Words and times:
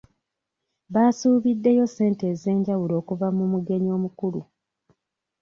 Baasuubiddeyo 0.93 1.83
ssente 1.87 2.23
ez'enjawulo 2.33 2.93
okuva 3.01 3.27
mu 3.35 3.41
omugenyi 3.47 3.89
omukulu. 3.97 4.41